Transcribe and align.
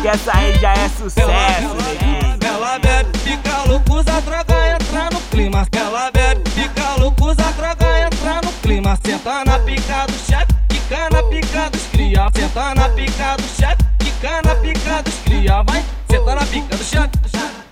que 0.00 0.06
essa 0.08 0.36
aí 0.36 0.56
já 0.60 0.72
é 0.72 0.88
sucesso, 0.88 1.74
neguinho. 1.82 2.38
Ela 2.46 2.78
bebe, 2.78 3.18
fica 3.18 3.62
louco, 3.66 3.94
usa 3.94 4.20
droga, 4.20 4.54
entra 4.68 5.10
no 5.12 5.20
clima. 5.22 5.66
Ela 5.76 6.10
bebe, 6.12 6.48
fica 6.50 6.94
louco, 7.00 7.24
usa 7.24 7.42
droga, 7.56 8.06
entra 8.06 8.40
no 8.44 8.52
clima. 8.62 8.96
Senta 9.04 9.44
na 9.44 9.58
pica 9.58 10.06
do 10.06 10.12
chefe, 10.12 10.54
fica 10.70 11.10
na 11.10 11.22
pica 11.24 11.70
dos 11.70 11.82
cria. 11.90 12.28
Senta 12.36 12.74
na 12.76 12.88
pica 12.90 13.36
do 13.36 13.48
chefe, 13.60 13.84
fica 14.00 14.42
na 14.44 14.54
pica 14.54 15.02
dos 15.02 15.14
cria. 15.24 15.62
Vai, 15.64 15.84
senta 16.08 16.34
na 16.36 16.46
pica 16.46 16.76
do 16.76 16.84
chefe, 16.84 17.10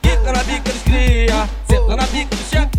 fica 0.03 0.33
na 0.33 0.45
pica 0.45 0.73
dos 0.73 0.83
cria. 0.83 1.49
Senta 1.69 1.97
na 1.97 2.07
pica 2.09 2.37
do 2.37 2.51
chefe, 2.51 2.79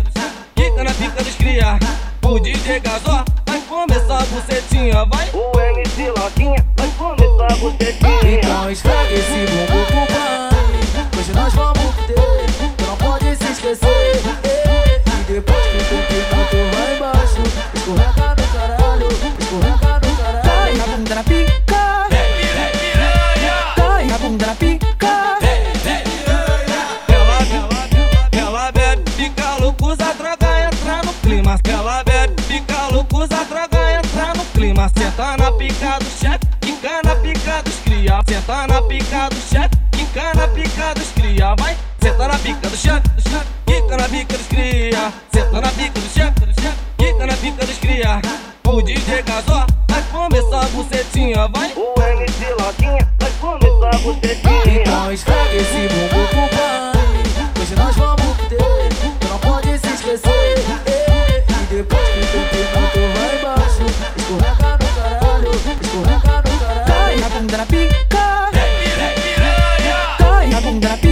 fica 0.54 0.84
na 0.84 0.90
pica 0.92 1.24
dos 1.24 1.34
cria. 1.36 1.78
O 2.22 2.38
DJ 2.38 2.80
Gazó 2.80 3.24
vai 3.46 3.60
começar 3.62 4.18
a 4.18 4.26
bucetinha, 4.26 5.06
vai. 5.06 5.30
O 5.32 5.58
MC 5.58 6.10
Loquinha 6.10 6.75
Então 7.68 8.70
esfrega 8.70 9.12
esse 9.12 9.46
bumbum 9.50 10.06
pai 10.06 11.18
Hoje 11.18 11.32
nós 11.32 11.52
vamos 11.54 11.94
ter, 12.06 12.14
tu 12.76 12.84
não 12.86 12.96
pode 12.96 13.34
se 13.36 13.52
esquecer. 13.52 14.22
E 15.28 15.32
depois 15.32 15.58
que 15.66 15.76
o 15.76 16.02
pimento 16.06 16.76
vai 16.76 16.96
embaixo 16.96 17.42
Escorrega 17.74 18.36
no 18.36 18.46
caralho, 18.52 19.08
escorrega 19.40 20.00
no 20.06 20.16
caralho. 20.16 20.42
Cai 20.44 20.74
na 20.74 20.86
bunda 20.86 21.14
na 21.16 21.22
pica. 21.24 22.08
Cai 23.76 24.04
na 24.06 24.18
bunda 24.18 24.46
na 24.46 24.54
pica 24.54 24.85
Senta 35.06 35.36
na 35.36 35.52
pica 35.52 35.98
do 36.00 36.10
chefe, 36.10 36.40
fica 36.64 37.00
na 37.04 37.14
pica 37.14 37.62
dos 37.62 37.76
cria. 37.84 38.20
Senta 38.26 38.66
na 38.66 38.82
pica 38.82 39.28
do 39.28 39.36
chefe, 39.36 39.76
fica 39.94 40.34
na 40.34 40.48
pica 40.48 40.94
dos 40.94 41.12
cria. 41.12 41.54
Vai, 41.54 41.76
senta 42.02 42.26
na 42.26 42.38
pica 42.40 42.68
do 42.68 42.76
chefe, 42.76 43.08
fica 43.66 43.96
na 43.96 44.08
pica 44.08 44.36
dos 44.36 44.46
cria. 44.48 45.12
Senta 45.32 45.60
na 45.60 45.70
pica 45.70 46.00
do 46.00 46.08
chefe, 46.08 46.74
fica 46.98 47.24
na 47.24 47.36
pica 47.36 47.64
dos 47.64 47.78
cria. 47.78 48.20
O 48.66 48.82
DJ 48.82 49.22
Gazó 49.22 49.64
vai 49.88 50.02
começar 50.10 50.62
a 50.62 50.68
bucetinha, 50.70 51.46
vai. 51.54 51.72
O 51.76 51.94
MC 52.02 52.54
Loquinha 52.60 53.08
vai 53.20 53.30
começar 53.40 53.94
a 53.94 53.98
bucetinha. 53.98 54.46
bunda 67.56 67.58
na 67.58 67.66
pica. 67.66 68.50
Dói 70.18 70.46
na 70.48 70.60
bunda 70.60 70.96
na. 71.00 71.05